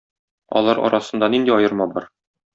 Алар 0.61 0.81
арасында 0.87 1.31
нинди 1.35 1.55
аерма 1.59 1.89
бар? 1.95 2.09